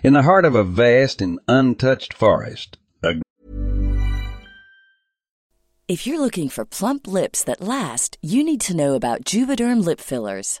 [0.00, 3.20] In the heart of a vast and untouched forest, a
[5.88, 10.00] If you're looking for plump lips that last, you need to know about Juvederm lip
[10.00, 10.60] fillers.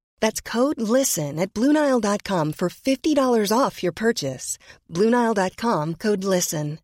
[0.21, 4.57] That's code LISTEN at Bluenile.com for $50 off your purchase.
[4.89, 6.79] Bluenile.com code LISTEN.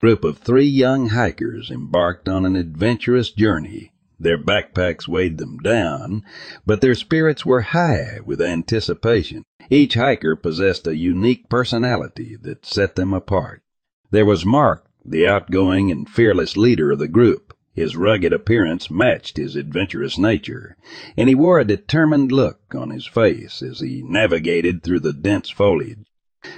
[0.00, 3.92] group of three young hikers embarked on an adventurous journey.
[4.20, 6.22] Their backpacks weighed them down,
[6.66, 9.44] but their spirits were high with anticipation.
[9.70, 13.62] Each hiker possessed a unique personality that set them apart.
[14.10, 17.47] There was Mark, the outgoing and fearless leader of the group.
[17.78, 20.76] His rugged appearance matched his adventurous nature,
[21.16, 25.48] and he wore a determined look on his face as he navigated through the dense
[25.48, 26.04] foliage.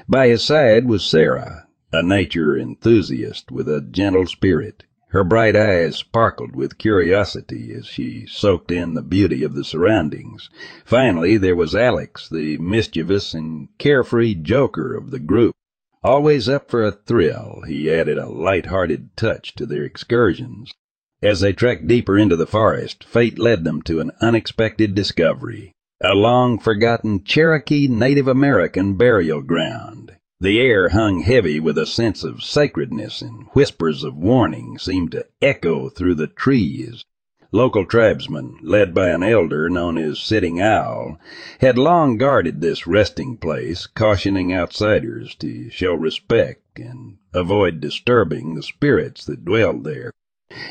[0.09, 4.85] By his side was Sarah, a nature enthusiast with a gentle spirit.
[5.09, 10.49] Her bright eyes sparkled with curiosity as she soaked in the beauty of the surroundings.
[10.87, 15.55] Finally, there was Alex, the mischievous and carefree joker of the group.
[16.03, 20.73] Always up for a thrill, he added a light-hearted touch to their excursions.
[21.23, 25.75] As they trekked deeper into the forest, fate led them to an unexpected discovery.
[26.03, 30.13] A long forgotten Cherokee Native American burial ground.
[30.41, 35.27] The air hung heavy with a sense of sacredness, and whispers of warning seemed to
[35.43, 37.05] echo through the trees.
[37.53, 41.19] Local tribesmen, led by an elder known as Sitting Owl,
[41.61, 48.63] had long guarded this resting place, cautioning outsiders to show respect and avoid disturbing the
[48.63, 50.13] spirits that dwelled there.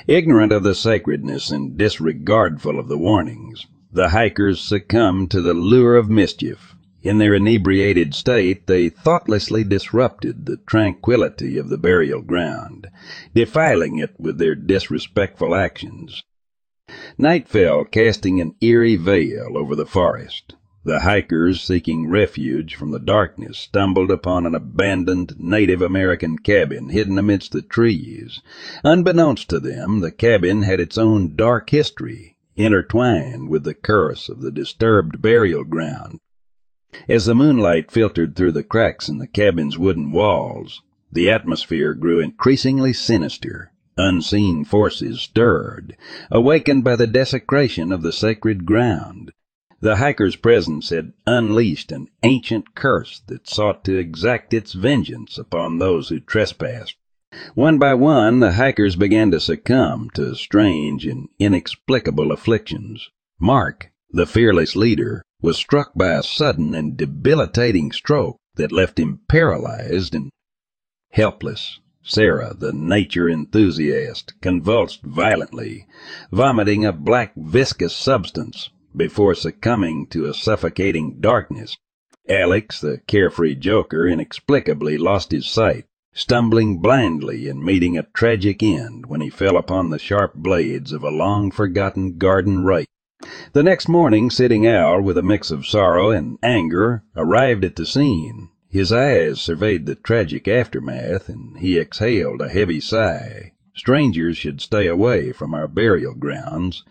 [0.07, 5.95] Ignorant of the sacredness and disregardful of the warnings, the hikers succumbed to the lure
[5.95, 6.75] of mischief.
[7.01, 12.87] In their inebriated state, they thoughtlessly disrupted the tranquility of the burial ground,
[13.33, 16.23] defiling it with their disrespectful actions.
[17.17, 20.55] Night fell, casting an eerie veil over the forest.
[20.89, 27.19] The hikers seeking refuge from the darkness stumbled upon an abandoned Native American cabin hidden
[27.19, 28.41] amidst the trees.
[28.83, 34.41] Unbeknownst to them, the cabin had its own dark history, intertwined with the curse of
[34.41, 36.17] the disturbed burial ground.
[37.07, 40.81] As the moonlight filtered through the cracks in the cabin's wooden walls,
[41.11, 43.71] the atmosphere grew increasingly sinister.
[43.95, 45.95] Unseen forces stirred,
[46.31, 49.31] awakened by the desecration of the sacred ground.
[49.81, 55.77] The hiker's presence had unleashed an ancient curse that sought to exact its vengeance upon
[55.77, 56.97] those who trespassed.
[57.55, 63.09] One by one, the hikers began to succumb to strange and inexplicable afflictions.
[63.39, 69.21] Mark, the fearless leader, was struck by a sudden and debilitating stroke that left him
[69.29, 70.29] paralyzed and
[71.11, 71.79] helpless.
[72.03, 75.87] Sarah, the nature enthusiast, convulsed violently,
[76.33, 81.77] vomiting a black viscous substance before succumbing to a suffocating darkness.
[82.27, 89.05] Alex, the carefree joker, inexplicably lost his sight, stumbling blindly and meeting a tragic end
[89.05, 92.87] when he fell upon the sharp blades of a long forgotten garden rake.
[93.53, 97.85] The next morning, Sitting Owl, with a mix of sorrow and anger, arrived at the
[97.85, 98.49] scene.
[98.69, 104.87] His eyes surveyed the tragic aftermath, and he exhaled a heavy sigh strangers should stay
[104.87, 106.83] away from our burial grounds,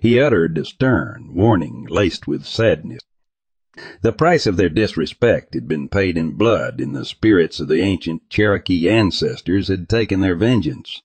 [0.00, 3.00] he uttered a stern warning laced with sadness.
[4.02, 7.80] The price of their disrespect had been paid in blood, and the spirits of the
[7.80, 11.02] ancient Cherokee ancestors had taken their vengeance.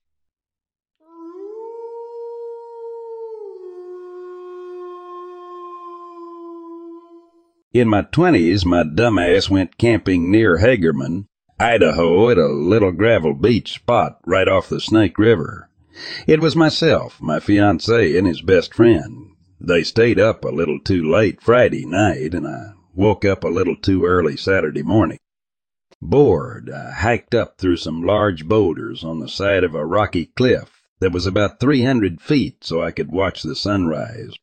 [7.72, 11.28] In my twenties, my dumbass went camping near Hagerman,
[11.62, 15.70] Idaho at a little gravel beach spot right off the Snake River.
[16.26, 19.32] It was myself, my fiancé, and his best friend.
[19.60, 23.76] They stayed up a little too late Friday night, and I woke up a little
[23.76, 25.20] too early Saturday morning.
[26.02, 30.82] Bored, I hiked up through some large boulders on the side of a rocky cliff
[31.02, 34.34] that was about 300 feet so I could watch the sunrise.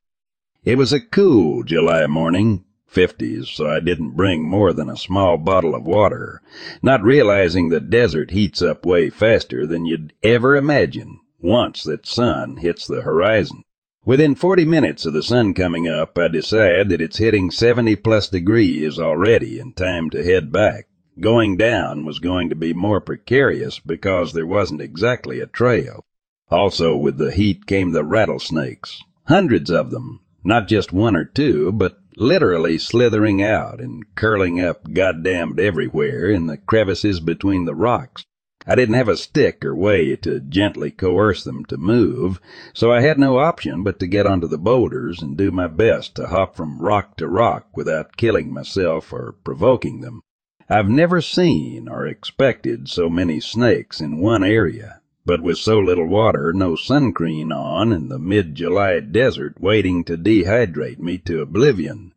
[0.64, 5.36] It was a cool July morning, fifties, so I didn't bring more than a small
[5.36, 6.40] bottle of water,
[6.82, 12.56] not realizing the desert heats up way faster than you'd ever imagine once that sun
[12.56, 13.62] hits the horizon.
[14.04, 18.28] Within 40 minutes of the sun coming up, I decide that it's hitting 70 plus
[18.28, 20.86] degrees already and time to head back.
[21.18, 26.04] Going down was going to be more precarious because there wasn't exactly a trail.
[26.50, 29.02] Also, with the heat came the rattlesnakes.
[29.24, 30.20] Hundreds of them.
[30.44, 36.46] Not just one or two, but literally slithering out and curling up goddamned everywhere in
[36.46, 38.24] the crevices between the rocks.
[38.66, 42.40] I didn't have a stick or way to gently coerce them to move,
[42.74, 46.16] so I had no option but to get onto the boulders and do my best
[46.16, 50.22] to hop from rock to rock without killing myself or provoking them.
[50.68, 55.00] I've never seen or expected so many snakes in one area.
[55.26, 60.16] But with so little water, no sun cream on, and the mid-July desert waiting to
[60.16, 62.12] dehydrate me to oblivion,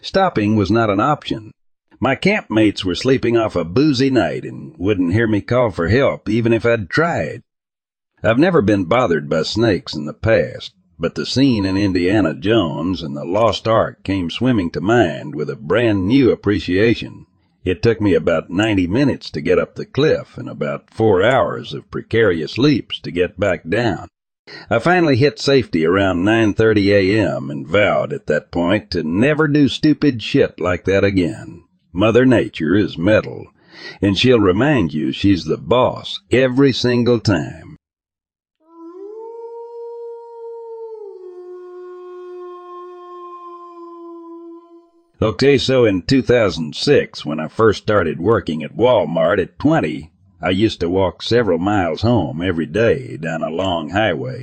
[0.00, 1.50] stopping was not an option.
[2.00, 6.28] My campmates were sleeping off a boozy night and wouldn't hear me call for help
[6.28, 7.42] even if I'd tried.
[8.22, 13.02] I've never been bothered by snakes in the past, but the scene in Indiana Jones
[13.02, 17.26] and the Lost Ark came swimming to mind with a brand new appreciation.
[17.64, 21.72] It took me about 90 minutes to get up the cliff and about four hours
[21.72, 24.08] of precarious leaps to get back down.
[24.68, 27.50] I finally hit safety around 9:30 a.m.
[27.50, 31.64] and vowed at that point to never do stupid shit like that again.
[31.94, 33.46] Mother Nature is metal,
[34.02, 37.73] and she'll remind you she's the boss every single time.
[45.22, 50.10] Okay, so in 2006, when I first started working at Walmart at 20,
[50.42, 54.42] I used to walk several miles home every day down a long highway.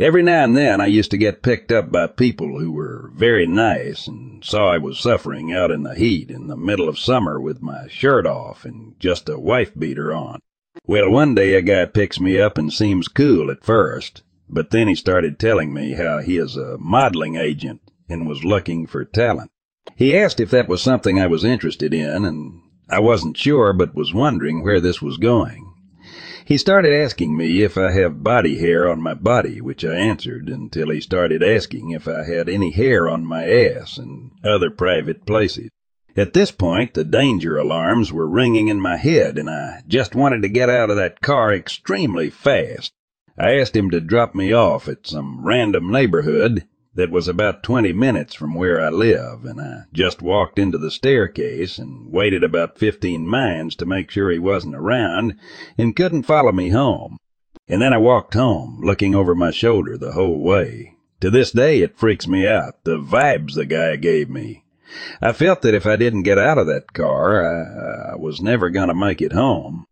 [0.00, 3.46] Every now and then I used to get picked up by people who were very
[3.46, 7.40] nice and saw I was suffering out in the heat in the middle of summer
[7.40, 10.40] with my shirt off and just a wife beater on.
[10.84, 14.88] Well, one day a guy picks me up and seems cool at first, but then
[14.88, 19.50] he started telling me how he is a modeling agent and was looking for talent.
[19.96, 23.94] He asked if that was something I was interested in, and I wasn't sure, but
[23.94, 25.72] was wondering where this was going.
[26.44, 30.48] He started asking me if I have body hair on my body, which I answered
[30.48, 35.26] until he started asking if I had any hair on my ass and other private
[35.26, 35.68] places.
[36.16, 40.40] At this point, the danger alarms were ringing in my head, and I just wanted
[40.42, 42.92] to get out of that car extremely fast.
[43.38, 46.64] I asked him to drop me off at some random neighborhood
[46.98, 50.90] that was about 20 minutes from where I live, and I just walked into the
[50.90, 55.36] staircase and waited about 15 minutes to make sure he wasn't around
[55.78, 57.16] and couldn't follow me home.
[57.68, 60.96] And then I walked home, looking over my shoulder the whole way.
[61.20, 64.64] To this day, it freaks me out, the vibes the guy gave me.
[65.22, 68.70] I felt that if I didn't get out of that car, I, I was never
[68.70, 69.84] going to make it home.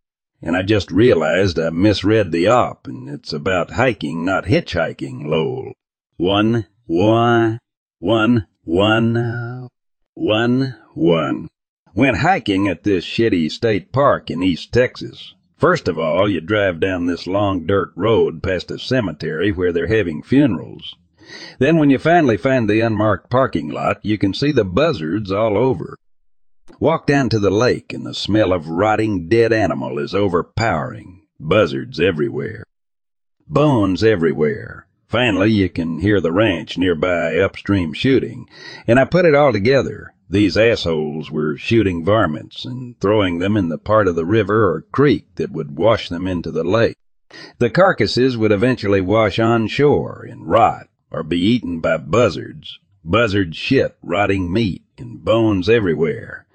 [0.42, 5.72] And I just realized I misread the op, and it's about hiking, not hitchhiking, lol.
[6.16, 7.58] One, one,
[7.98, 9.68] one, one,
[10.14, 11.48] one, one.
[11.94, 15.34] Went hiking at this shitty state park in East Texas.
[15.56, 19.88] First of all, you drive down this long dirt road past a cemetery where they're
[19.88, 20.94] having funerals.
[21.58, 25.58] Then when you finally find the unmarked parking lot, you can see the buzzards all
[25.58, 25.96] over.
[26.78, 31.26] Walk down to the lake and the smell of rotting dead animal is overpowering.
[31.40, 32.62] Buzzards everywhere.
[33.48, 34.85] Bones everywhere.
[35.08, 38.48] Finally, you can hear the ranch nearby upstream shooting,
[38.86, 40.12] and I put it all together.
[40.28, 44.82] These assholes were shooting varmints and throwing them in the part of the river or
[44.90, 46.96] creek that would wash them into the lake.
[47.58, 52.80] The carcasses would eventually wash on shore and rot or be eaten by buzzards.
[53.04, 56.45] Buzzard shit, rotting meat, and bones everywhere.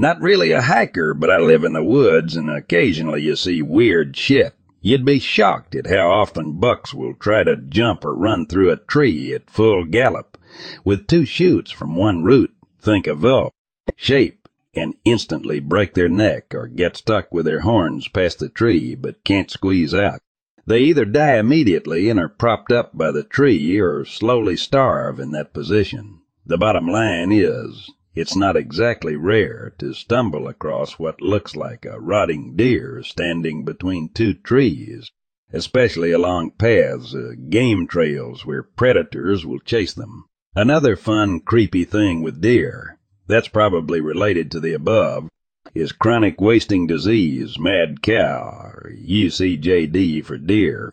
[0.00, 4.16] Not really a hiker, but I live in the woods and occasionally you see weird
[4.16, 4.54] shit.
[4.80, 8.78] You'd be shocked at how often bucks will try to jump or run through a
[8.78, 10.38] tree at full gallop
[10.86, 12.50] with two shoots from one root.
[12.80, 13.52] Think of elk
[13.94, 18.94] shape and instantly break their neck or get stuck with their horns past the tree
[18.94, 20.22] but can't squeeze out.
[20.64, 25.32] They either die immediately and are propped up by the tree or slowly starve in
[25.32, 26.20] that position.
[26.46, 32.00] The bottom line is it's not exactly rare to stumble across what looks like a
[32.00, 35.10] rotting deer standing between two trees,
[35.52, 40.24] especially along paths, uh, game trails where predators will chase them.
[40.56, 42.98] Another fun, creepy thing with deer,
[43.28, 45.28] that's probably related to the above,
[45.72, 50.92] is chronic wasting disease, mad cow, or UCJD for deer.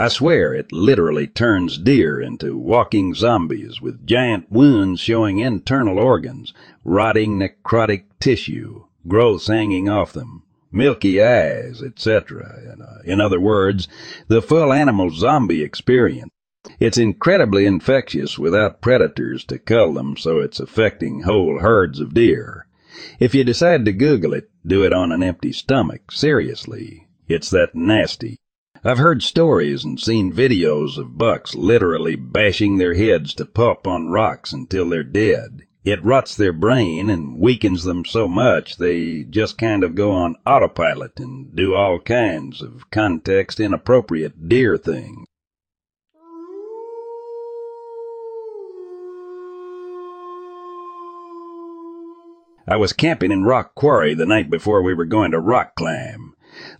[0.00, 6.54] I swear it literally turns deer into walking zombies with giant wounds showing internal organs,
[6.84, 12.76] rotting necrotic tissue, growths hanging off them, milky eyes, etc.
[12.80, 13.88] Uh, in other words,
[14.28, 16.30] the full animal zombie experience.
[16.78, 22.68] It's incredibly infectious without predators to cull them, so it's affecting whole herds of deer.
[23.18, 26.12] If you decide to Google it, do it on an empty stomach.
[26.12, 27.08] Seriously.
[27.26, 28.38] It's that nasty.
[28.84, 34.08] I've heard stories and seen videos of bucks literally bashing their heads to pulp on
[34.08, 35.62] rocks until they're dead.
[35.84, 40.36] It rots their brain and weakens them so much they just kind of go on
[40.46, 45.26] autopilot and do all kinds of context inappropriate deer things.
[52.68, 56.27] I was camping in Rock Quarry the night before we were going to rock climb.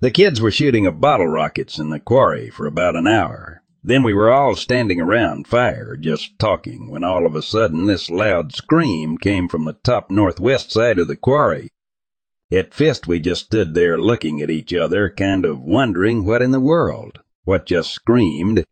[0.00, 3.62] The kids were shooting a bottle rockets in the quarry for about an hour.
[3.82, 8.10] Then we were all standing around fire, just talking, when all of a sudden this
[8.10, 11.68] loud scream came from the top northwest side of the quarry.
[12.50, 16.50] At first we just stood there looking at each other, kind of wondering what in
[16.50, 18.64] the world, what just screamed,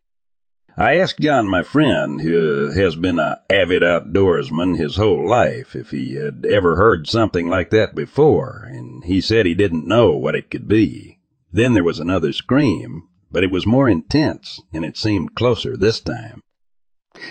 [0.78, 5.90] I asked John, my friend, who has been an avid outdoorsman his whole life, if
[5.90, 10.34] he had ever heard something like that before, and he said he didn't know what
[10.34, 11.18] it could be.
[11.50, 15.98] Then there was another scream, but it was more intense, and it seemed closer this
[15.98, 16.42] time.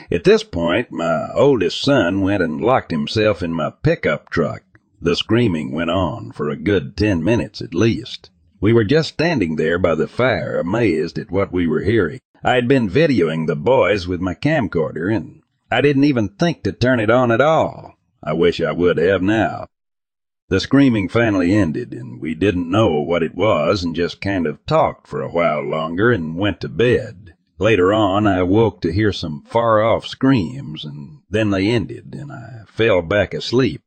[0.10, 4.64] At this point, my oldest son went and locked himself in my pickup truck.
[5.00, 8.32] The screaming went on for a good ten minutes at least.
[8.60, 12.20] We were just standing there by the fire, amazed at what we were hearing.
[12.48, 17.00] I'd been videoing the boys with my camcorder, and I didn't even think to turn
[17.00, 17.96] it on at all.
[18.22, 19.66] I wish I would have now.
[20.50, 24.64] The screaming finally ended, and we didn't know what it was and just kind of
[24.68, 27.34] talked for a while longer and went to bed.
[27.58, 32.32] Later on, I woke to hear some far off screams, and then they ended, and
[32.32, 33.82] I fell back asleep.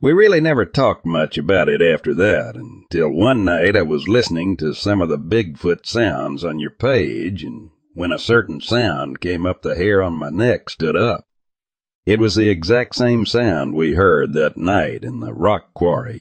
[0.00, 4.56] We really never talked much about it after that, until one night I was listening
[4.58, 9.44] to some of the Bigfoot sounds on your page, and when a certain sound came
[9.44, 11.26] up, the hair on my neck stood up.
[12.06, 16.20] It was the exact same sound we heard that night in the rock quarry.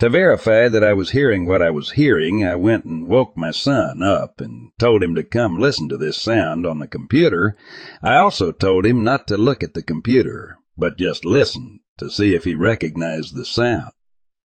[0.00, 3.52] To verify that I was hearing what I was hearing, I went and woke my
[3.52, 7.56] son up and told him to come listen to this sound on the computer.
[8.02, 12.34] I also told him not to look at the computer, but just listen to see
[12.34, 13.92] if he recognized the sound.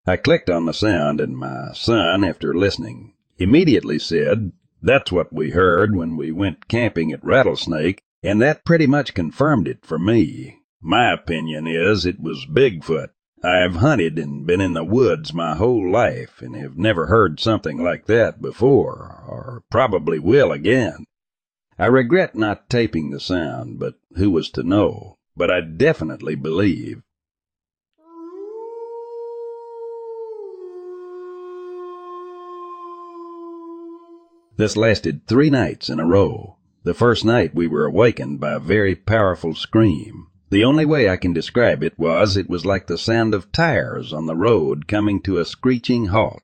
[0.05, 4.51] I clicked on the sound, and my son, after listening, immediately said,
[4.81, 9.67] That's what we heard when we went camping at Rattlesnake, and that pretty much confirmed
[9.67, 10.59] it for me.
[10.81, 13.09] My opinion is it was Bigfoot.
[13.43, 17.81] I've hunted and been in the woods my whole life and have never heard something
[17.81, 21.05] like that before, or probably will again.
[21.77, 25.17] I regret not taping the sound, but who was to know?
[25.37, 27.01] But I definitely believe
[34.59, 36.57] This lasted three nights in a row.
[36.83, 40.27] The first night we were awakened by a very powerful scream.
[40.49, 44.11] The only way I can describe it was it was like the sound of tires
[44.11, 46.41] on the road coming to a screeching halt.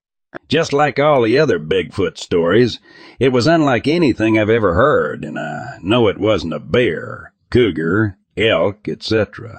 [0.47, 2.79] Just like all the other Bigfoot stories,
[3.19, 8.17] it was unlike anything I've ever heard, and I know it wasn't a bear, cougar,
[8.37, 9.57] elk, etc.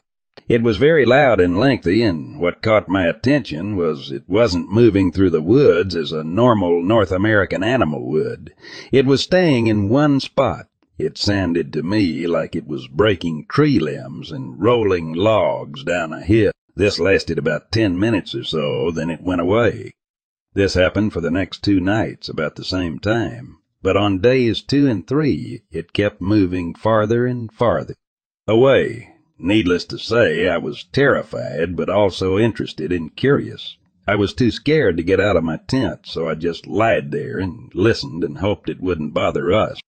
[0.48, 5.10] It was very loud and lengthy, and what caught my attention was it wasn't moving
[5.10, 8.54] through the woods as a normal North American animal would.
[8.92, 10.68] It was staying in one spot.
[10.98, 16.20] It sounded to me like it was breaking tree limbs and rolling logs down a
[16.20, 16.52] hill.
[16.76, 19.94] This lasted about ten minutes or so, then it went away.
[20.54, 24.86] This happened for the next two nights about the same time, but on days two
[24.86, 27.96] and three it kept moving farther and farther
[28.46, 33.76] away Needless to say, I was terrified, but also interested and curious.
[34.06, 37.38] I was too scared to get out of my tent, so I just lied there
[37.38, 39.80] and listened and hoped it wouldn't bother us.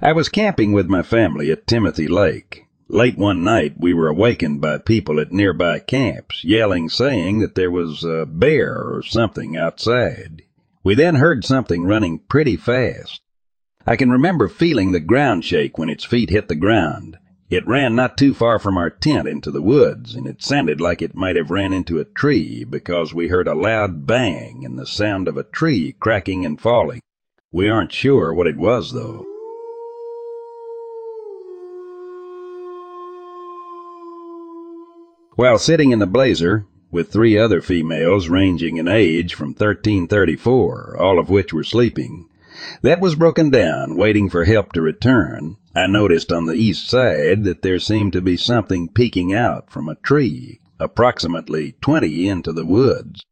[0.00, 2.66] I was camping with my family at Timothy Lake.
[2.88, 7.70] Late one night, we were awakened by people at nearby camps yelling, saying that there
[7.70, 10.42] was a bear or something outside.
[10.84, 13.22] We then heard something running pretty fast.
[13.86, 17.16] I can remember feeling the ground shake when its feet hit the ground.
[17.48, 21.00] It ran not too far from our tent into the woods, and it sounded like
[21.00, 24.86] it might have ran into a tree because we heard a loud bang and the
[24.86, 27.00] sound of a tree cracking and falling.
[27.50, 29.24] We aren't sure what it was, though.
[35.36, 41.18] While sitting in the blazer, with three other females ranging in age from 1334, all
[41.18, 42.28] of which were sleeping.
[42.82, 45.56] That was broken down, waiting for help to return.
[45.74, 49.88] I noticed on the east side that there seemed to be something peeking out from
[49.88, 53.24] a tree, approximately 20 into the woods.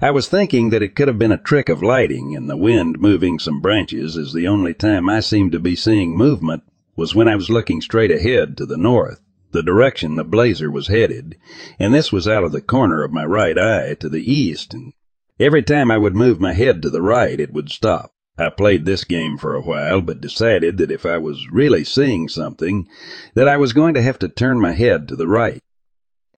[0.00, 2.98] I was thinking that it could have been a trick of lighting, and the wind
[3.00, 6.62] moving some branches, as the only time I seemed to be seeing movement
[6.96, 9.20] was when I was looking straight ahead to the north
[9.54, 11.36] the direction the blazer was headed,
[11.78, 14.92] and this was out of the corner of my right eye to the east, and
[15.38, 18.12] every time I would move my head to the right, it would stop.
[18.36, 22.28] I played this game for a while, but decided that if I was really seeing
[22.28, 22.88] something,
[23.34, 25.62] that I was going to have to turn my head to the right.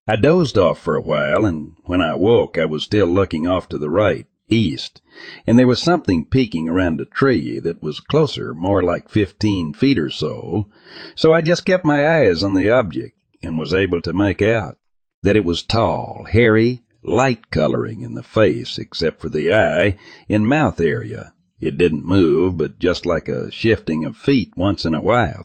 [0.06, 3.66] I dozed off for a while, and when I woke, I was still looking off
[3.70, 5.02] to the right, east,
[5.46, 9.98] and there was something peeking around a tree that was closer, more like fifteen feet
[9.98, 10.68] or so,
[11.14, 14.78] so I just kept my eyes on the object and was able to make out
[15.22, 19.96] that it was tall, hairy, light coloring in the face except for the eye
[20.28, 21.32] and mouth area.
[21.58, 25.42] It didn't move, but just like a shifting of feet once in a while.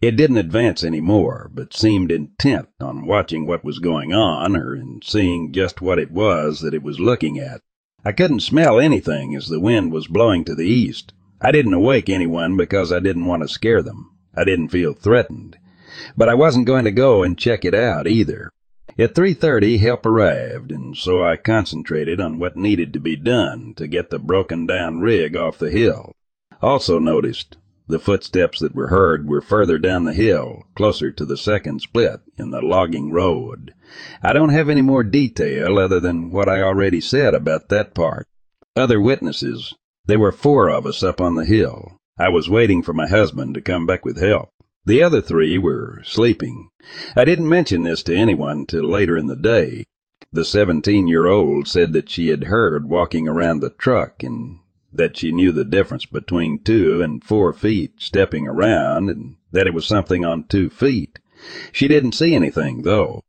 [0.00, 4.74] It didn't advance any more, but seemed intent on watching what was going on or
[4.76, 7.62] in seeing just what it was that it was looking at.
[8.04, 11.14] I couldn't smell anything as the wind was blowing to the east.
[11.40, 14.10] I didn't awake anyone because I didn't want to scare them.
[14.36, 15.56] I didn't feel threatened.
[16.16, 18.50] But I wasn't going to go and check it out either.
[18.98, 23.86] At 3.30, help arrived, and so I concentrated on what needed to be done to
[23.86, 26.12] get the broken down rig off the hill.
[26.60, 27.56] Also noticed
[27.88, 32.20] the footsteps that were heard were further down the hill, closer to the second split
[32.38, 33.74] in the logging road.
[34.22, 38.26] I don't have any more detail other than what I already said about that part.
[38.74, 39.74] Other witnesses.
[40.06, 41.96] There were four of us up on the hill.
[42.18, 44.50] I was waiting for my husband to come back with help.
[44.84, 46.70] The other three were sleeping.
[47.16, 49.84] I didn't mention this to anyone till later in the day.
[50.32, 54.58] The seventeen year old said that she had heard walking around the truck and
[54.92, 59.74] that she knew the difference between two and four feet stepping around and that it
[59.74, 61.18] was something on two feet.
[61.72, 63.22] She didn't see anything, though.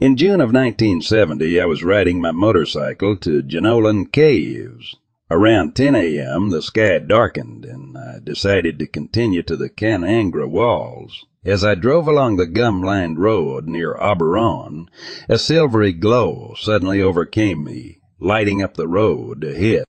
[0.00, 4.96] In June of 1970, I was riding my motorcycle to Jenolan Caves.
[5.30, 11.24] Around 10 a.m., the sky darkened, and I decided to continue to the Kanangra Walls.
[11.44, 14.88] As I drove along the gum-lined road near Oberon,
[15.28, 19.84] a silvery glow suddenly overcame me, lighting up the road ahead.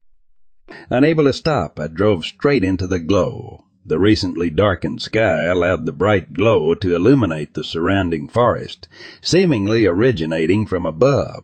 [0.92, 3.65] Unable to stop, I drove straight into the glow.
[3.88, 8.88] The recently darkened sky allowed the bright glow to illuminate the surrounding forest,
[9.22, 11.44] seemingly originating from above.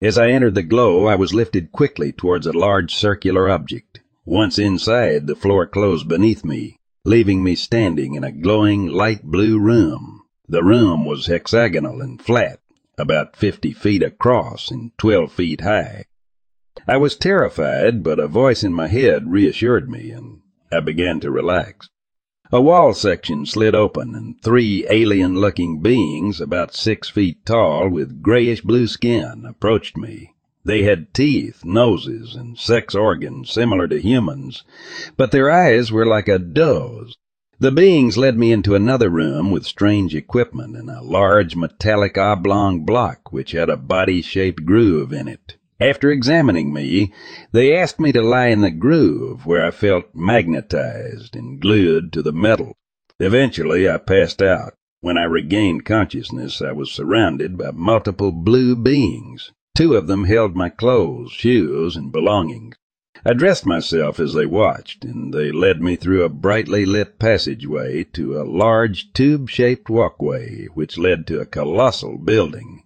[0.00, 4.00] As I entered the glow, I was lifted quickly towards a large circular object.
[4.24, 9.58] Once inside, the floor closed beneath me, leaving me standing in a glowing light blue
[9.58, 10.22] room.
[10.48, 12.60] The room was hexagonal and flat,
[12.96, 16.04] about fifty feet across and twelve feet high.
[16.88, 20.39] I was terrified, but a voice in my head reassured me, and
[20.72, 21.88] I began to relax.
[22.52, 28.22] A wall section slid open, and three alien looking beings, about six feet tall, with
[28.22, 30.34] grayish blue skin, approached me.
[30.64, 34.64] They had teeth, noses, and sex organs similar to humans,
[35.16, 37.16] but their eyes were like a doe's.
[37.58, 42.84] The beings led me into another room with strange equipment and a large metallic oblong
[42.84, 45.56] block which had a body-shaped groove in it.
[45.80, 47.10] After examining me,
[47.52, 52.22] they asked me to lie in the groove where I felt magnetized and glued to
[52.22, 52.76] the metal.
[53.18, 54.74] Eventually I passed out.
[55.00, 59.52] When I regained consciousness, I was surrounded by multiple blue beings.
[59.74, 62.76] Two of them held my clothes, shoes, and belongings.
[63.24, 68.04] I dressed myself as they watched, and they led me through a brightly lit passageway
[68.12, 72.82] to a large tube-shaped walkway which led to a colossal building.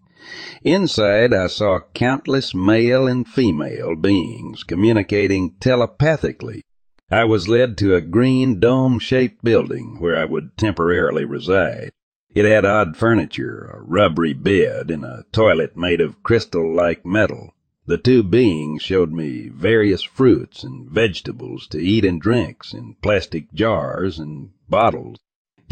[0.63, 6.63] Inside I saw countless male and female beings communicating telepathically.
[7.11, 11.91] I was led to a green dome-shaped building where I would temporarily reside.
[12.35, 17.55] It had odd furniture, a rubbery bed, and a toilet made of crystal-like metal.
[17.87, 23.53] The two beings showed me various fruits and vegetables to eat and drinks in plastic
[23.53, 25.19] jars and bottles.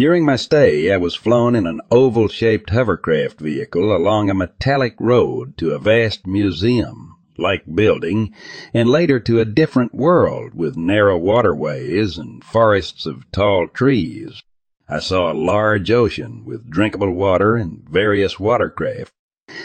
[0.03, 5.57] During my stay, I was flown in an oval-shaped hovercraft vehicle along a metallic road
[5.59, 8.35] to a vast museum-like building,
[8.75, 14.43] and later to a different world with narrow waterways and forests of tall trees.
[14.89, 19.13] I saw a large ocean with drinkable water and various watercraft.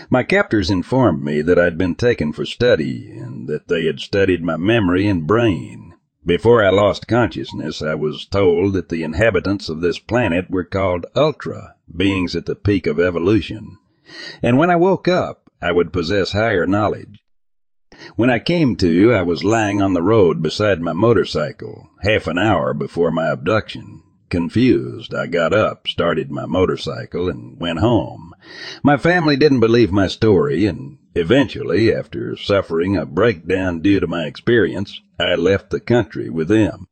[0.08, 4.43] My captors informed me that I'd been taken for study and that they had studied
[4.43, 5.87] my memory and brain.
[6.27, 11.05] Before I lost consciousness, I was told that the inhabitants of this planet were called
[11.15, 13.77] Ultra, beings at the peak of evolution.
[14.43, 17.23] And when I woke up, I would possess higher knowledge.
[18.17, 22.37] When I came to, I was lying on the road beside my motorcycle, half an
[22.37, 24.03] hour before my abduction.
[24.29, 28.33] Confused, I got up, started my motorcycle, and went home.
[28.83, 34.25] My family didn't believe my story, and eventually, after suffering a breakdown due to my
[34.25, 36.88] experience, I left the country with them.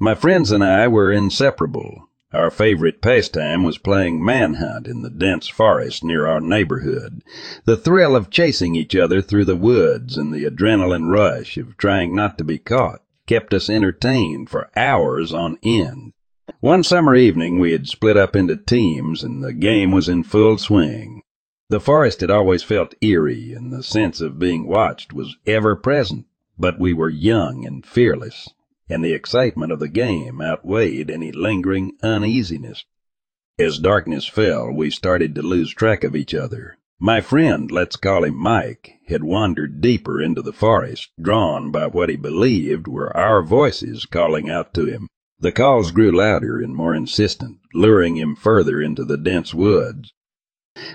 [0.00, 2.08] My friends and I were inseparable.
[2.32, 7.22] Our favorite pastime was playing manhunt in the dense forest near our neighborhood.
[7.64, 12.14] The thrill of chasing each other through the woods and the adrenaline rush of trying
[12.14, 16.12] not to be caught kept us entertained for hours on end.
[16.60, 20.58] One summer evening we had split up into teams and the game was in full
[20.58, 21.22] swing.
[21.68, 26.26] The forest had always felt eerie and the sense of being watched was ever present,
[26.58, 28.48] but we were young and fearless
[28.88, 32.84] and the excitement of the game outweighed any lingering uneasiness.
[33.58, 36.78] As darkness fell, we started to lose track of each other.
[36.98, 42.08] My friend, let's call him Mike, had wandered deeper into the forest, drawn by what
[42.08, 45.08] he believed were our voices calling out to him.
[45.40, 50.12] The calls grew louder and more insistent, luring him further into the dense woods.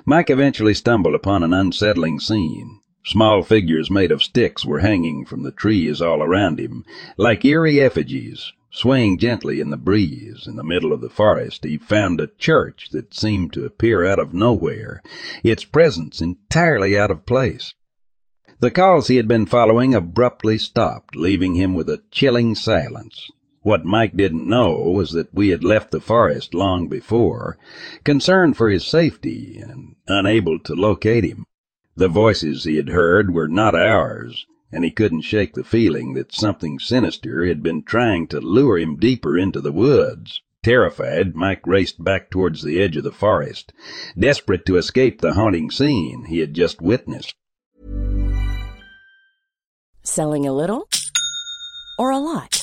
[0.06, 2.82] Mike eventually stumbled upon an unsettling scene.
[3.06, 6.84] Small figures made of sticks were hanging from the trees all around him,
[7.18, 8.52] like eerie effigies.
[8.70, 12.90] Swaying gently in the breeze in the middle of the forest, he found a church
[12.92, 15.02] that seemed to appear out of nowhere,
[15.42, 17.76] its presence entirely out of place.
[18.60, 23.30] The calls he had been following abruptly stopped, leaving him with a chilling silence.
[23.64, 27.58] What Mike didn't know was that we had left the forest long before,
[28.04, 31.46] concerned for his safety and unable to locate him.
[31.96, 36.34] The voices he had heard were not ours, and he couldn't shake the feeling that
[36.34, 40.42] something sinister had been trying to lure him deeper into the woods.
[40.62, 43.72] Terrified, Mike raced back towards the edge of the forest,
[44.18, 47.34] desperate to escape the haunting scene he had just witnessed.
[50.02, 50.90] Selling a little
[51.98, 52.63] or a lot?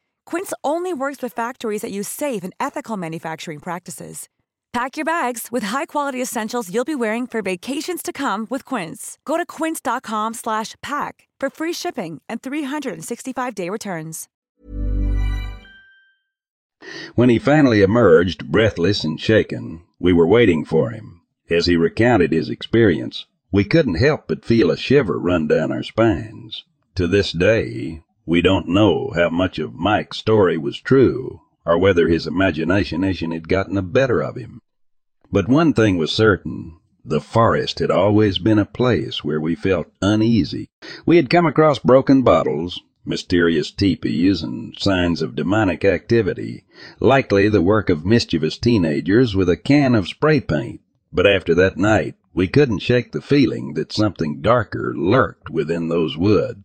[0.25, 4.27] Quince only works with factories that use safe and ethical manufacturing practices.
[4.73, 9.17] Pack your bags with high-quality essentials you'll be wearing for vacations to come with Quince.
[9.25, 14.29] Go to quince.com/pack for free shipping and 365-day returns.
[17.15, 21.21] When he finally emerged, breathless and shaken, we were waiting for him.
[21.49, 25.83] As he recounted his experience, we couldn't help but feel a shiver run down our
[25.83, 26.63] spines.
[26.95, 32.07] To this day, we don't know how much of Mike's story was true, or whether
[32.07, 34.59] his imagination had gotten the better of him.
[35.31, 36.77] But one thing was certain.
[37.03, 40.69] The forest had always been a place where we felt uneasy.
[41.05, 46.65] We had come across broken bottles, mysterious teepees, and signs of demonic activity,
[46.99, 50.81] likely the work of mischievous teenagers with a can of spray paint.
[51.11, 56.15] But after that night, we couldn't shake the feeling that something darker lurked within those
[56.15, 56.63] woods.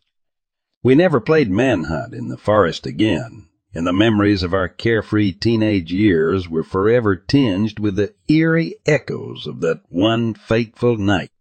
[0.86, 5.92] We never played manhunt in the forest again, and the memories of our carefree teenage
[5.92, 11.32] years were forever tinged with the eerie echoes of that one fateful night.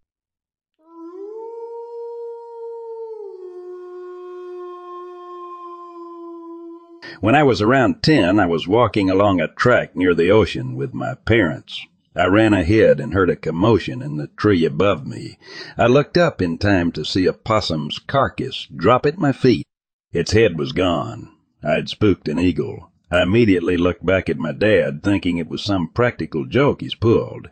[7.22, 10.96] When I was around ten, I was walking along a track near the ocean with
[10.96, 11.86] my parents.
[12.17, 15.38] I ran ahead and heard a commotion in the tree above me.
[15.78, 19.67] I looked up in time to see a possum's carcass drop at my feet.
[20.13, 21.30] Its head was gone.
[21.62, 22.89] I'd spooked an eagle.
[23.12, 27.49] I immediately looked back at my dad, thinking it was some practical joke he's pulled.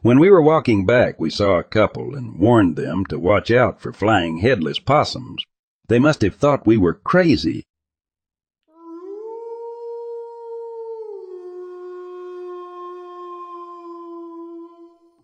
[0.00, 3.80] When we were walking back, we saw a couple and warned them to watch out
[3.82, 5.44] for flying headless possums.
[5.88, 7.64] They must have thought we were crazy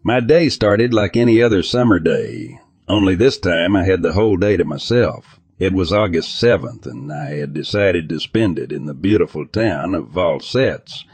[0.04, 4.36] My day started like any other summer day, only this time I had the whole
[4.36, 5.38] day to myself.
[5.60, 9.94] It was August 7th, and I had decided to spend it in the beautiful town
[9.94, 11.04] of Valsetz,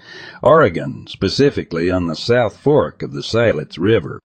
[0.42, 4.20] Oregon, specifically on the South Fork of the Siletz River.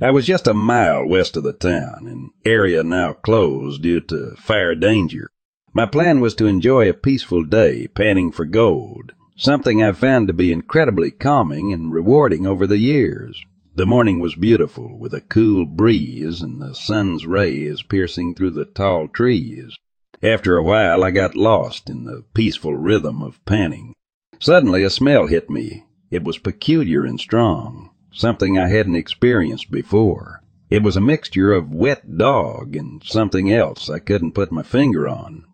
[0.00, 4.34] I was just a mile west of the town, an area now closed due to
[4.38, 5.28] fire danger.
[5.74, 10.32] My plan was to enjoy a peaceful day panning for gold, something I've found to
[10.32, 13.44] be incredibly calming and rewarding over the years.
[13.76, 18.64] The morning was beautiful, with a cool breeze and the sun's rays piercing through the
[18.64, 19.76] tall trees.
[20.22, 23.92] After a while, I got lost in the peaceful rhythm of panning.
[24.38, 25.84] Suddenly, a smell hit me.
[26.10, 30.42] It was peculiar and strong, something I hadn't experienced before.
[30.70, 35.06] It was a mixture of wet dog and something else I couldn't put my finger
[35.06, 35.44] on.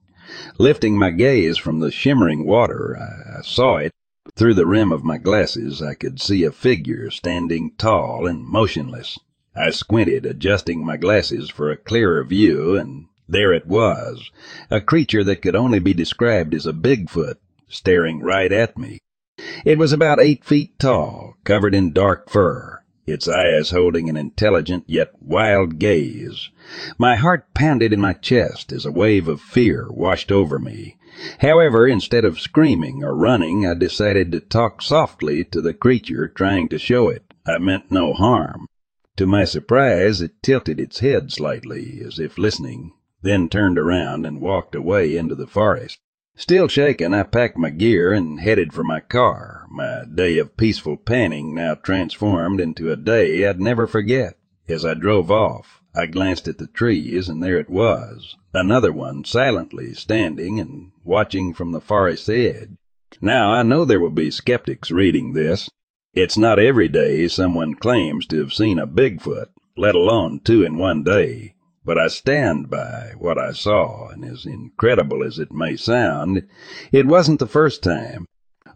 [0.58, 3.90] Lifting my gaze from the shimmering water, I saw it
[4.36, 9.18] through the rim of my glasses, I could see a figure standing tall and motionless.
[9.54, 14.30] I squinted, adjusting my glasses for a clearer view, and there it was,
[14.70, 17.34] a creature that could only be described as a Bigfoot,
[17.68, 18.98] staring right at me.
[19.64, 24.84] It was about eight feet tall, covered in dark fur, its eyes holding an intelligent
[24.86, 26.50] yet wild gaze.
[26.96, 30.96] My heart pounded in my chest as a wave of fear washed over me.
[31.40, 36.68] However, instead of screaming or running, I decided to talk softly to the creature, trying
[36.68, 38.66] to show it I meant no harm.
[39.16, 44.40] To my surprise, it tilted its head slightly, as if listening, then turned around and
[44.40, 45.98] walked away into the forest.
[46.34, 50.96] Still shaken, I packed my gear and headed for my car, my day of peaceful
[50.96, 54.38] panning now transformed into a day I'd never forget.
[54.66, 59.24] As I drove off, I glanced at the trees, and there it was, another one
[59.24, 62.70] silently standing and watching from the forest edge.
[63.20, 65.68] Now, I know there will be skeptics reading this.
[66.14, 70.78] It's not every day someone claims to have seen a Bigfoot, let alone two in
[70.78, 71.56] one day.
[71.84, 76.46] But I stand by what I saw, and as incredible as it may sound,
[76.90, 78.26] it wasn't the first time.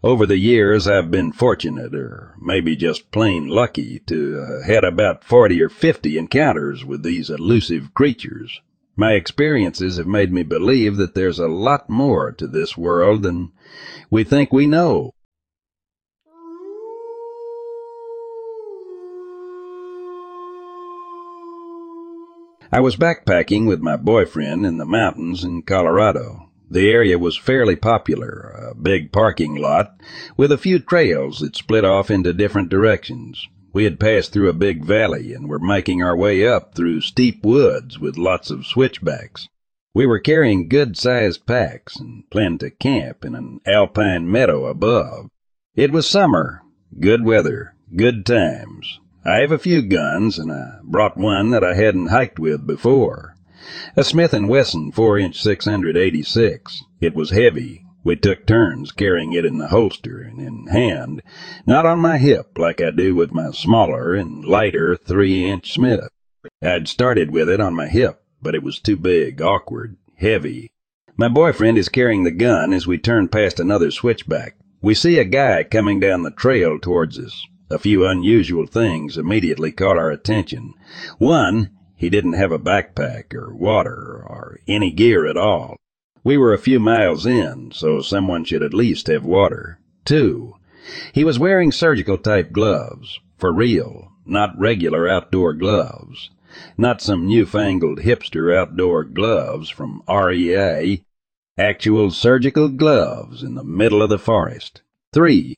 [0.07, 5.21] Over the years, I've been fortunate, or maybe just plain lucky, to uh, had about
[5.21, 8.61] 40 or 50 encounters with these elusive creatures.
[8.95, 13.51] My experiences have made me believe that there's a lot more to this world than
[14.09, 15.11] we think we know.
[22.71, 26.46] I was backpacking with my boyfriend in the mountains in Colorado.
[26.69, 30.01] The area was fairly popular, a big parking lot
[30.35, 33.47] with a few trails that split off into different directions.
[33.71, 37.45] We had passed through a big valley and were making our way up through steep
[37.45, 39.47] woods with lots of switchbacks.
[39.93, 45.29] We were carrying good sized packs and planned to camp in an alpine meadow above.
[45.73, 46.63] It was summer,
[46.99, 48.99] good weather, good times.
[49.23, 53.36] I have a few guns, and I brought one that I hadn't hiked with before.
[53.95, 56.83] A Smith & Wesson 4-inch 686.
[57.01, 57.83] It was heavy.
[58.03, 61.21] We took turns carrying it in the holster and in hand,
[61.65, 66.07] not on my hip like I do with my smaller and lighter 3-inch Smith.
[66.61, 70.71] I'd started with it on my hip, but it was too big, awkward, heavy.
[71.17, 74.55] My boyfriend is carrying the gun as we turn past another switchback.
[74.81, 77.43] We see a guy coming down the trail towards us.
[77.69, 80.73] A few unusual things immediately caught our attention.
[81.17, 85.75] One, he didn't have a backpack or water or any gear at all.
[86.23, 89.79] We were a few miles in, so someone should at least have water.
[90.05, 90.55] Two,
[91.11, 96.29] he was wearing surgical type gloves, for real, not regular outdoor gloves.
[96.77, 101.03] Not some newfangled hipster outdoor gloves from REI.
[101.57, 104.81] Actual surgical gloves in the middle of the forest.
[105.13, 105.55] Three,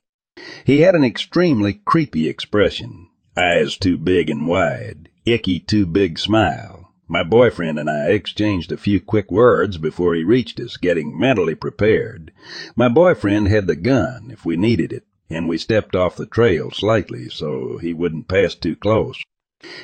[0.64, 3.08] he had an extremely creepy expression.
[3.36, 6.92] Eyes too big and wide, icky too big smile.
[7.08, 11.54] My boyfriend and I exchanged a few quick words before he reached us, getting mentally
[11.54, 12.30] prepared.
[12.76, 16.70] My boyfriend had the gun if we needed it, and we stepped off the trail
[16.70, 19.20] slightly so he wouldn't pass too close.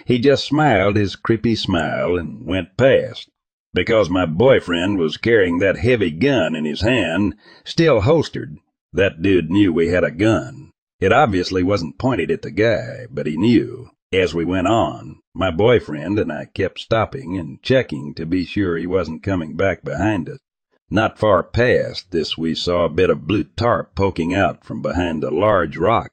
[0.04, 3.28] He just smiled his creepy smile and went past.
[3.74, 8.56] Because my boyfriend was carrying that heavy gun in his hand, still holstered,
[8.92, 10.70] that dude knew we had a gun.
[11.00, 13.90] It obviously wasn't pointed at the guy, but he knew.
[14.12, 18.76] As we went on, my boyfriend and I kept stopping and checking to be sure
[18.76, 20.38] he wasn't coming back behind us.
[20.88, 25.24] Not far past this we saw a bit of blue tarp poking out from behind
[25.24, 26.12] a large rock.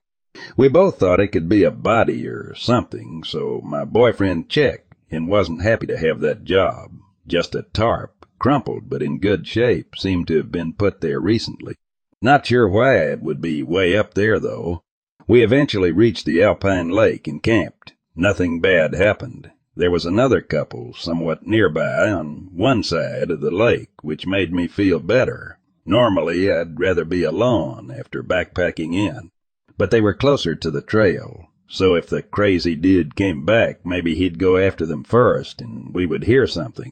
[0.57, 5.27] We both thought it could be a body or something, so my boyfriend checked and
[5.27, 6.93] wasn't happy to have that job.
[7.27, 11.75] Just a tarp, crumpled but in good shape, seemed to have been put there recently.
[12.23, 14.81] Not sure why it would be way up there, though.
[15.27, 17.82] We eventually reached the Alpine Lake and camped.
[18.15, 19.51] Nothing bad happened.
[19.75, 24.67] There was another couple somewhat nearby on one side of the lake, which made me
[24.67, 25.57] feel better.
[25.85, 29.31] Normally, I'd rather be alone after backpacking in,
[29.77, 31.47] but they were closer to the trail.
[31.67, 36.05] So if the crazy dude came back, maybe he'd go after them first and we
[36.05, 36.91] would hear something.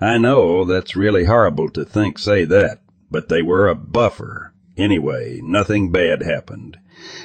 [0.00, 2.80] I know that's really horrible to think say that,
[3.10, 6.78] but they were a buffer Anyway, nothing bad happened.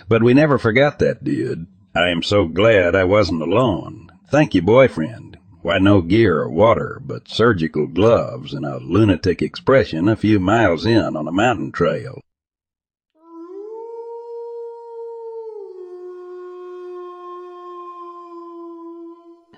[0.08, 1.68] But we never forgot that dude.
[1.98, 4.12] I am so glad I wasn't alone.
[4.30, 5.40] Thank you, boyfriend.
[5.64, 10.86] Why, no gear or water, but surgical gloves and a lunatic expression a few miles
[10.86, 12.22] in on a mountain trail.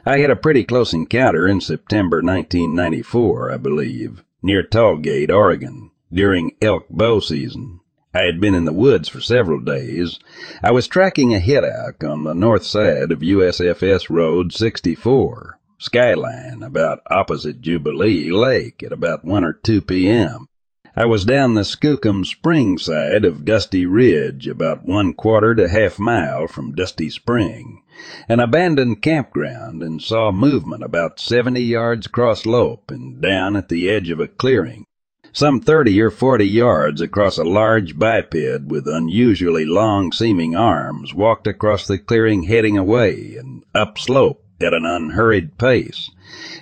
[0.05, 6.55] I had a pretty close encounter in September 1994, I believe, near Tollgate, Oregon, during
[6.61, 7.81] elk bow season.
[8.11, 10.19] I had been in the woods for several days.
[10.63, 17.03] I was tracking a elk on the north side of USFS Road 64, Skyline, about
[17.11, 20.47] opposite Jubilee Lake at about 1 or 2 p.m.
[20.95, 25.99] I was down the Skookum Spring side of Dusty Ridge, about one quarter to half
[25.99, 27.83] mile from Dusty Spring,
[28.27, 33.87] an abandoned campground, and saw movement about 70 yards cross lope and down at the
[33.87, 34.85] edge of a clearing
[35.31, 41.47] some thirty or forty yards across a large biped with unusually long seeming arms walked
[41.47, 46.09] across the clearing heading away and upslope at an unhurried pace.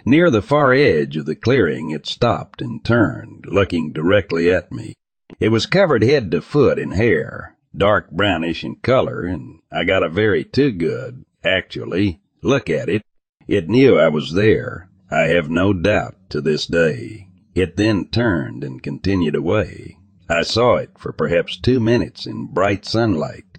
[0.05, 4.93] Near the far edge of the clearing it stopped and turned, looking directly at me.
[5.39, 10.03] It was covered head to foot in hair, dark brownish in color, and I got
[10.03, 13.01] a very too good, actually, look at it.
[13.47, 17.26] It knew I was there, I have no doubt to this day.
[17.59, 19.97] It then turned and continued away.
[20.29, 23.57] I saw it for perhaps two minutes in bright sunlight.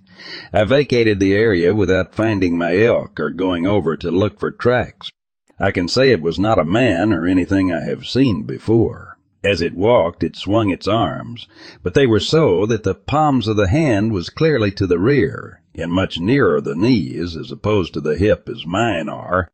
[0.53, 5.11] I vacated the area without finding my elk or going over to look for tracks.
[5.59, 9.19] I can say it was not a man or anything I have seen before.
[9.43, 11.49] As it walked, it swung its arms,
[11.83, 15.61] but they were so that the palms of the hand was clearly to the rear,
[15.75, 19.49] and much nearer the knees as opposed to the hip as mine are.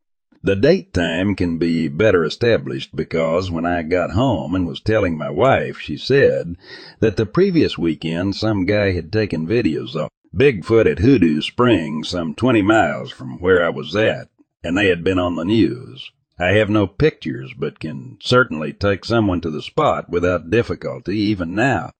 [0.45, 5.17] The date time can be better established because when I got home and was telling
[5.17, 6.57] my wife, she said
[7.01, 12.35] that the previous weekend some guy had taken videos of Bigfoot at Hoodoo Springs, some
[12.35, 14.29] 20 miles from where I was at,
[14.63, 16.11] and they had been on the news.
[16.39, 21.55] I have no pictures, but can certainly take someone to the spot without difficulty even
[21.55, 21.91] now.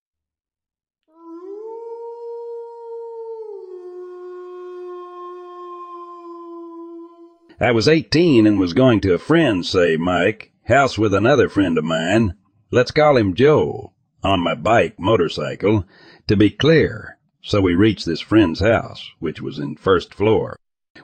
[7.65, 11.79] I was 18 and was going to a friend's, say, Mike, house with another friend
[11.79, 12.35] of mine.
[12.71, 15.87] Let's call him Joe, on my bike, motorcycle,
[16.27, 17.17] to be clear.
[17.41, 20.59] So we reached this friend's house, which was in first floor.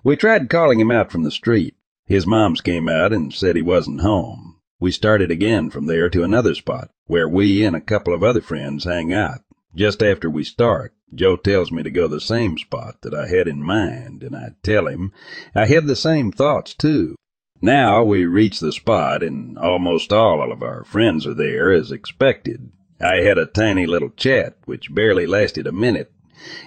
[0.05, 1.77] We tried calling him out from the street.
[2.05, 4.57] His moms came out and said he wasn't home.
[4.79, 8.43] We started again from there to another spot, where we and a couple of other
[8.43, 9.41] friends hang out.
[9.75, 13.49] Just after we start, Joe tells me to go the same spot that I had
[13.49, 15.13] in mind, and I tell him
[15.55, 17.17] I had the same thoughts too.
[17.63, 22.71] Now we reach the spot, and almost all of our friends are there as expected.
[23.01, 26.13] I had a tiny little chat, which barely lasted a minute,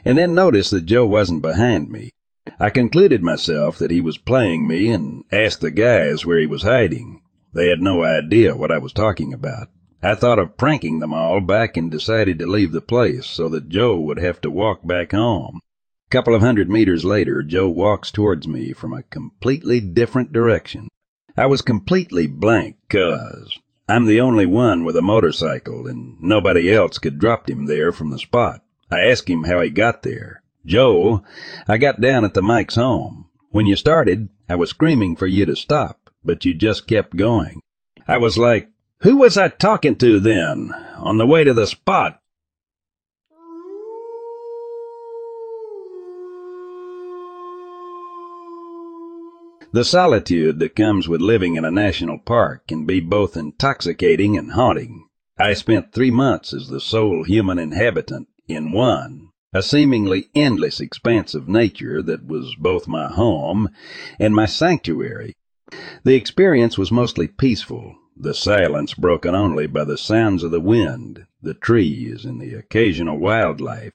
[0.03, 2.11] and then noticed that Joe wasn't behind me.
[2.59, 6.63] I concluded myself that he was playing me and asked the guys where he was
[6.63, 7.21] hiding.
[7.53, 9.69] They had no idea what I was talking about.
[10.05, 13.69] I thought of pranking them all back and decided to leave the place so that
[13.69, 15.61] Joe would have to walk back home.
[16.07, 20.89] A couple of hundred meters later, Joe walks towards me from a completely different direction.
[21.37, 26.97] I was completely blank, cuz I'm the only one with a motorcycle and nobody else
[26.97, 28.61] could drop him there from the spot.
[28.91, 30.43] I asked him how he got there.
[30.65, 31.23] Joe,
[31.65, 33.29] I got down at the Mike's home.
[33.51, 37.61] When you started, I was screaming for you to stop, but you just kept going.
[38.05, 38.69] I was like,
[39.03, 42.19] who was I talking to then, on the way to the spot?
[49.73, 54.51] The solitude that comes with living in a national park can be both intoxicating and
[54.51, 55.07] haunting.
[55.37, 61.35] I spent three months as the sole human inhabitant in one a seemingly endless expanse
[61.35, 63.69] of nature that was both my home
[64.19, 65.33] and my sanctuary.
[66.03, 71.25] The experience was mostly peaceful, the silence broken only by the sounds of the wind,
[71.41, 73.91] the trees, and the occasional wildlife.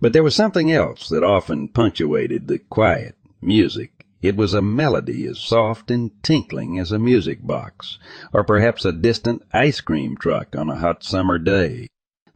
[0.00, 4.06] But there was something else that often punctuated the quiet music.
[4.22, 7.98] It was a melody as soft and tinkling as a music box,
[8.32, 11.86] or perhaps a distant ice cream truck on a hot summer day.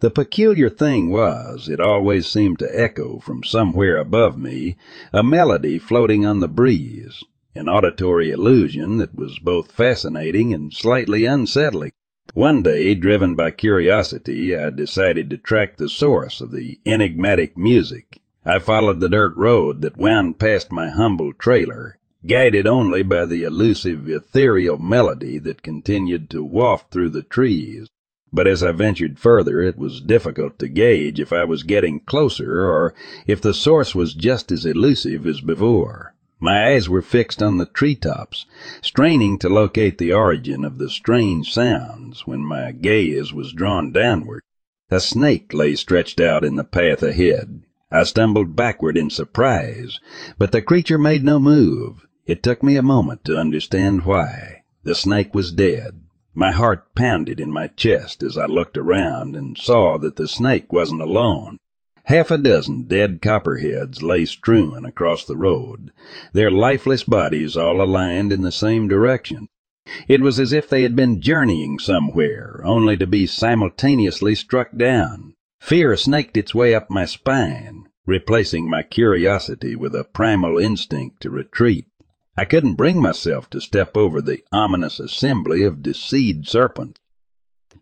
[0.01, 4.76] The peculiar thing was, it always seemed to echo from somewhere above me,
[5.12, 7.22] a melody floating on the breeze,
[7.55, 11.93] an auditory illusion that was both fascinating and slightly unsettling.
[12.33, 18.21] One day, driven by curiosity, I decided to track the source of the enigmatic music.
[18.45, 23.45] I followed the dirt road that wound past my humble trailer, guided only by the
[23.45, 27.89] elusive ethereal melody that continued to waft through the trees
[28.35, 32.69] but as I ventured further, it was difficult to gauge if I was getting closer
[32.69, 32.93] or
[33.29, 36.14] if the source was just as elusive as before.
[36.47, 38.45] My eyes were fixed on the treetops,
[38.83, 44.43] straining to locate the origin of the strange sounds when my gaze was drawn downward.
[44.91, 47.63] A snake lay stretched out in the path ahead.
[47.91, 49.99] I stumbled backward in surprise,
[50.37, 52.07] but the creature made no move.
[52.27, 54.65] It took me a moment to understand why.
[54.83, 56.03] The snake was dead.
[56.35, 60.71] My heart pounded in my chest as I looked around and saw that the snake
[60.71, 61.57] wasn't alone.
[62.09, 65.91] Half a dozen dead copperheads lay strewn across the road,
[66.35, 69.49] their lifeless bodies all aligned in the same direction.
[70.07, 75.33] It was as if they had been journeying somewhere, only to be simultaneously struck down.
[75.61, 81.31] Fear snaked its way up my spine, replacing my curiosity with a primal instinct to
[81.31, 81.87] retreat.
[82.37, 87.01] I couldn't bring myself to step over the ominous assembly of deceived serpents.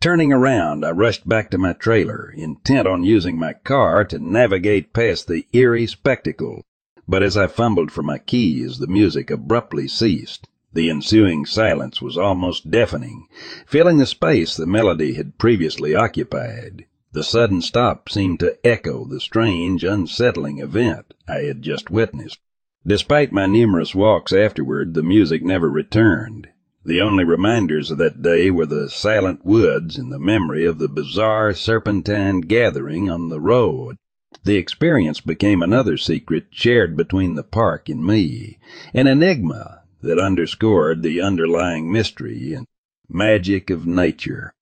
[0.03, 4.93] Turning around, I rushed back to my trailer, intent on using my car to navigate
[4.93, 6.65] past the eerie spectacle.
[7.07, 10.49] But as I fumbled for my keys, the music abruptly ceased.
[10.73, 13.29] The ensuing silence was almost deafening,
[13.65, 16.85] filling the space the melody had previously occupied.
[17.13, 22.41] The sudden stop seemed to echo the strange, unsettling event I had just witnessed.
[22.85, 26.49] Despite my numerous walks afterward, the music never returned.
[26.85, 30.89] The only reminders of that day were the silent woods and the memory of the
[30.89, 33.97] bizarre serpentine gathering on the road.
[34.43, 38.59] The experience became another secret shared between the park and me,
[38.93, 42.67] an enigma that underscored the underlying mystery and
[43.09, 44.53] magic of nature.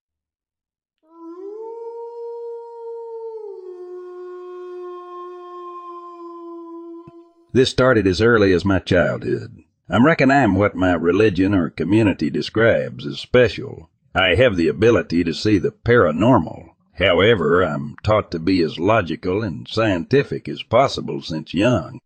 [7.52, 9.64] This started as early as my childhood.
[9.92, 13.90] I reckon I'm what my religion or community describes as special.
[14.14, 16.68] I have the ability to see the paranormal.
[16.94, 21.98] However, I'm taught to be as logical and scientific as possible since young.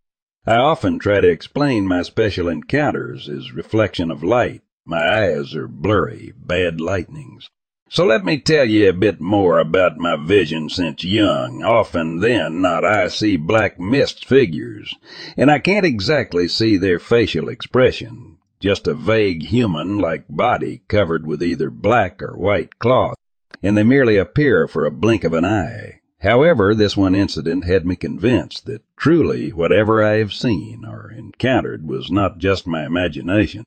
[0.47, 4.63] I often try to explain my special encounters as reflection of light.
[4.83, 7.49] My eyes are blurry, bad lightnings.
[7.87, 11.63] So let me tell you a bit more about my vision since young.
[11.63, 14.95] Often then not I see black mist figures,
[15.37, 18.37] and I can't exactly see their facial expression.
[18.59, 23.17] Just a vague human-like body covered with either black or white cloth,
[23.61, 25.99] and they merely appear for a blink of an eye.
[26.21, 31.87] However, this one incident had me convinced that truly whatever I have seen or encountered
[31.87, 33.63] was not just my imagination.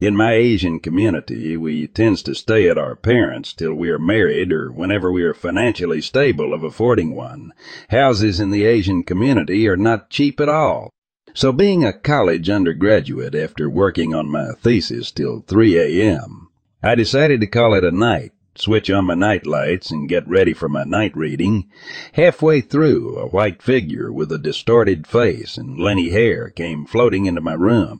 [0.00, 4.52] In my Asian community, we tends to stay at our parents' till we are married
[4.52, 7.52] or whenever we are financially stable of affording one.
[7.90, 10.90] Houses in the Asian community are not cheap at all.
[11.34, 16.46] So being a college undergraduate after working on my thesis till 3 a.m.,
[16.80, 20.52] I decided to call it a night, switch on my night lights and get ready
[20.52, 21.68] for my night reading.
[22.12, 27.40] Halfway through, a white figure with a distorted face and lanky hair came floating into
[27.40, 27.98] my room.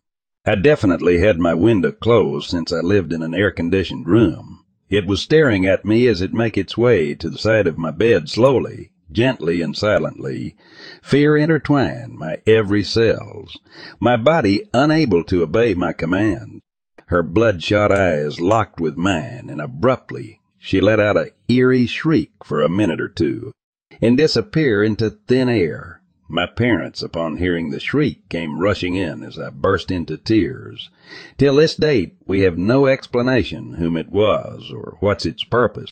[0.48, 4.64] I definitely had my window closed since I lived in an air-conditioned room.
[4.88, 7.90] It was staring at me as it make its way to the side of my
[7.90, 10.56] bed slowly, gently and silently.
[11.02, 13.58] Fear intertwined my every cells,
[14.00, 16.62] my body unable to obey my command.
[17.08, 22.62] Her bloodshot eyes locked with mine, and abruptly she let out a eerie shriek for
[22.62, 23.52] a minute or two,
[24.00, 25.97] and disappear into thin air.
[26.30, 30.90] My parents, upon hearing the shriek, came rushing in as I burst into tears.
[31.38, 35.90] Till this date, we have no explanation whom it was or what's its purpose.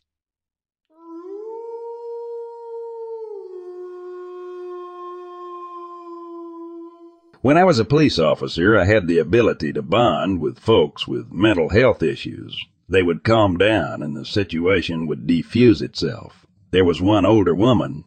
[7.41, 11.33] When I was a police officer, I had the ability to bond with folks with
[11.33, 12.63] mental health issues.
[12.91, 16.45] They would calm down and the situation would defuse itself.
[16.73, 18.05] There was one older woman.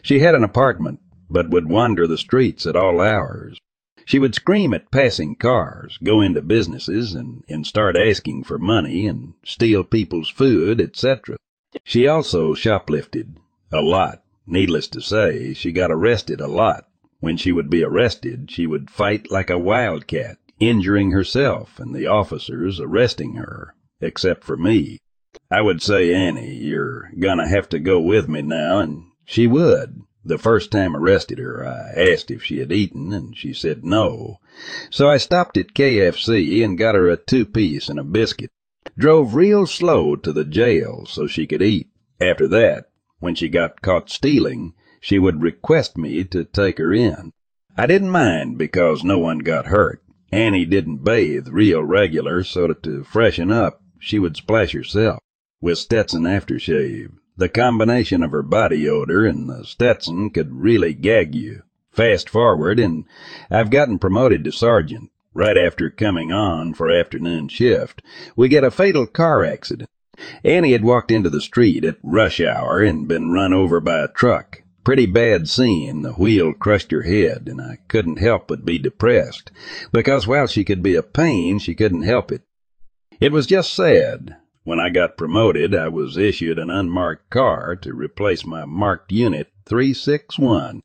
[0.00, 1.00] She had an apartment
[1.32, 3.58] but would wander the streets at all hours.
[4.04, 9.06] She would scream at passing cars, go into businesses, and, and start asking for money
[9.06, 11.36] and steal people's food, etc.
[11.84, 13.36] She also shoplifted.
[13.72, 14.22] A lot.
[14.46, 16.86] Needless to say, she got arrested a lot.
[17.20, 22.06] When she would be arrested, she would fight like a wildcat, injuring herself and the
[22.06, 24.98] officers arresting her, except for me.
[25.50, 30.02] I would say, Annie, you're gonna have to go with me now, and she would.
[30.24, 33.84] The first time I arrested her, I asked if she had eaten, and she said
[33.84, 34.38] no.
[34.88, 38.50] So I stopped at KFC and got her a two-piece and a biscuit.
[38.96, 41.88] Drove real slow to the jail so she could eat.
[42.20, 47.32] After that, when she got caught stealing, she would request me to take her in.
[47.76, 50.04] I didn't mind because no one got hurt.
[50.30, 55.18] Annie didn't bathe real regular, so to freshen up, she would splash herself
[55.60, 57.12] with Stetson aftershave.
[57.36, 61.62] The combination of her body odor and the Stetson could really gag you.
[61.90, 63.04] Fast forward, and
[63.50, 65.10] I've gotten promoted to sergeant.
[65.34, 68.02] Right after coming on for afternoon shift,
[68.36, 69.88] we get a fatal car accident.
[70.44, 74.08] Annie had walked into the street at rush hour and been run over by a
[74.08, 74.62] truck.
[74.84, 76.02] Pretty bad scene.
[76.02, 79.50] The wheel crushed her head, and I couldn't help but be depressed,
[79.90, 82.42] because while she could be a pain, she couldn't help it.
[83.20, 84.36] It was just sad.
[84.64, 89.48] When I got promoted, I was issued an unmarked car to replace my marked unit
[89.66, 90.82] 361.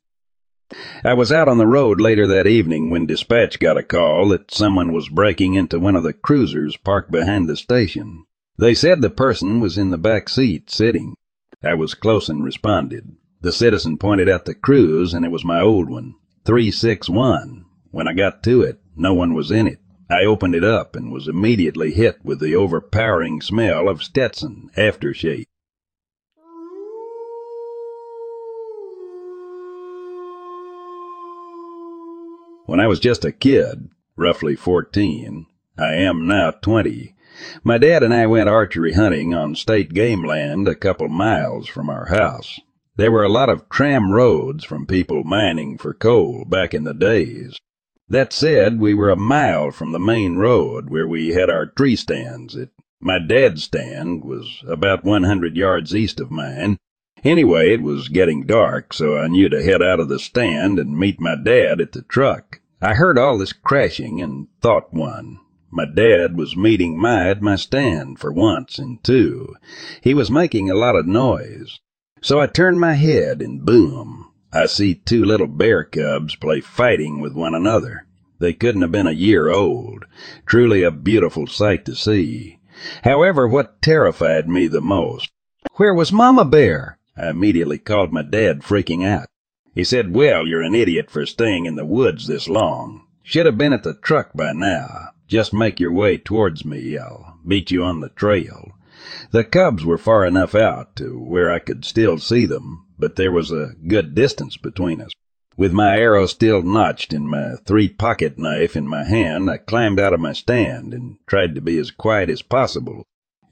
[1.04, 4.50] I was out on the road later that evening when dispatch got a call that
[4.50, 8.24] someone was breaking into one of the cruisers parked behind the station.
[8.58, 11.14] They said the person was in the back seat sitting.
[11.62, 13.16] I was close and responded.
[13.42, 17.64] The citizen pointed out the cruise and it was my old one, 361.
[17.92, 19.78] When I got to it, no one was in it.
[20.10, 25.44] I opened it up and was immediately hit with the overpowering smell of Stetson aftershave.
[32.64, 35.46] When I was just a kid, roughly 14,
[35.78, 37.14] I am now 20,
[37.62, 41.90] my dad and I went archery hunting on state game land a couple miles from
[41.90, 42.58] our house.
[42.96, 46.94] There were a lot of tram roads from people mining for coal back in the
[46.94, 47.58] days.
[48.10, 51.94] That said, we were a mile from the main road where we had our tree
[51.94, 52.56] stands.
[52.56, 56.78] It, my dad's stand was about 100 yards east of mine.
[57.22, 60.98] Anyway, it was getting dark, so I knew to head out of the stand and
[60.98, 62.60] meet my dad at the truck.
[62.80, 65.40] I heard all this crashing and thought one.
[65.70, 69.54] My dad was meeting my at my stand for once, and two,
[70.00, 71.78] he was making a lot of noise.
[72.22, 77.20] So I turned my head and boom, I see two little bear cubs play fighting
[77.20, 78.06] with one another.
[78.38, 80.04] They couldn't have been a year old.
[80.46, 82.58] Truly a beautiful sight to see.
[83.04, 85.30] However, what terrified me the most,
[85.74, 86.98] where was Mama Bear?
[87.16, 89.26] I immediately called my dad, freaking out.
[89.74, 93.06] He said, Well, you're an idiot for staying in the woods this long.
[93.22, 95.10] Should have been at the truck by now.
[95.26, 96.96] Just make your way towards me.
[96.96, 98.72] I'll meet you on the trail.
[99.30, 103.32] The cubs were far enough out to where I could still see them, but there
[103.32, 105.12] was a good distance between us.
[105.56, 109.98] With my arrow still notched and my three pocket knife in my hand, I climbed
[109.98, 113.04] out of my stand and tried to be as quiet as possible.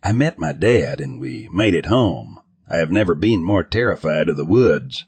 [0.03, 2.39] I met my dad and we made it home.
[2.71, 5.05] I have never been more terrified of the woods,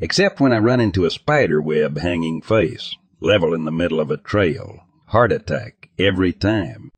[0.00, 4.10] except when I run into a spider web hanging face, level in the middle of
[4.10, 4.80] a trail.
[5.06, 6.90] Heart attack every time.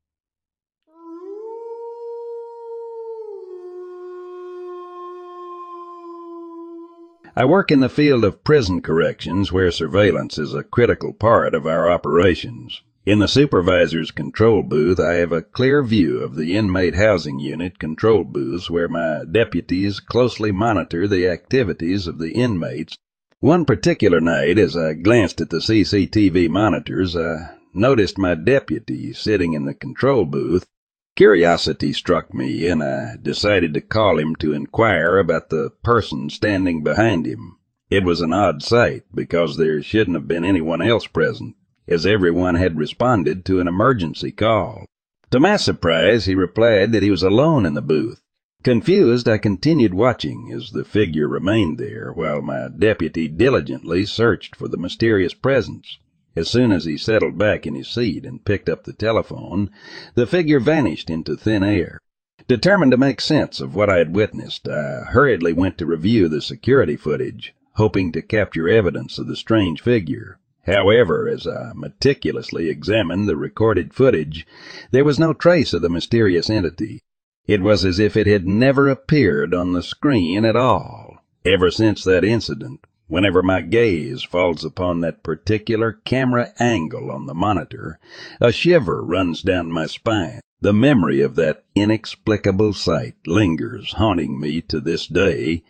[7.35, 11.65] I work in the field of prison corrections where surveillance is a critical part of
[11.65, 12.83] our operations.
[13.07, 17.79] In the supervisor's control booth, I have a clear view of the inmate housing unit
[17.79, 22.99] control booths where my deputies closely monitor the activities of the inmates.
[23.39, 29.53] One particular night, as I glanced at the CCTV monitors, I noticed my deputy sitting
[29.53, 30.67] in the control booth
[31.15, 36.83] Curiosity struck me, and I decided to call him to inquire about the person standing
[36.83, 37.57] behind him.
[37.91, 41.55] It was an odd sight, because there shouldn't have been anyone else present,
[41.87, 44.85] as everyone had responded to an emergency call.
[45.29, 48.19] To my surprise, he replied that he was alone in the booth.
[48.63, 54.67] Confused, I continued watching as the figure remained there, while my deputy diligently searched for
[54.67, 55.99] the mysterious presence.
[56.35, 59.69] As soon as he settled back in his seat and picked up the telephone,
[60.15, 61.99] the figure vanished into thin air.
[62.47, 66.41] Determined to make sense of what I had witnessed, I hurriedly went to review the
[66.41, 70.39] security footage, hoping to capture evidence of the strange figure.
[70.65, 74.47] However, as I meticulously examined the recorded footage,
[74.91, 77.01] there was no trace of the mysterious entity.
[77.45, 81.17] It was as if it had never appeared on the screen at all.
[81.45, 87.33] Ever since that incident, Whenever my gaze falls upon that particular camera angle on the
[87.33, 87.99] monitor,
[88.39, 90.39] a shiver runs down my spine.
[90.61, 95.63] The memory of that inexplicable sight lingers, haunting me to this day,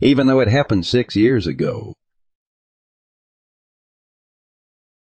[0.00, 1.94] even though it happened six years ago.